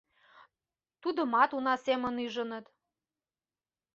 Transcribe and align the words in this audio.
Тудымат 1.01 1.49
уна 1.57 1.75
семын 1.85 2.15
ӱжыныт. 2.25 2.65